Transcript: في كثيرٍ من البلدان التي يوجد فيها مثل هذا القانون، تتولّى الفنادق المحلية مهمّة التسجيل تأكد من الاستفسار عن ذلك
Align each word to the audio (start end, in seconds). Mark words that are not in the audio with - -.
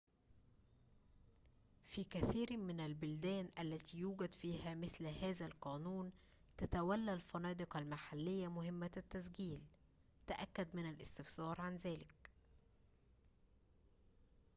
في 1.85 2.03
كثيرٍ 2.03 2.57
من 2.57 2.79
البلدان 2.79 3.49
التي 3.59 3.97
يوجد 3.97 4.33
فيها 4.33 4.75
مثل 4.75 5.05
هذا 5.07 5.45
القانون، 5.45 6.11
تتولّى 6.57 7.13
الفنادق 7.13 7.77
المحلية 7.77 8.47
مهمّة 8.47 8.91
التسجيل 8.97 9.61
تأكد 10.27 10.75
من 10.75 10.89
الاستفسار 10.89 11.61
عن 11.61 11.75
ذلك 11.75 12.29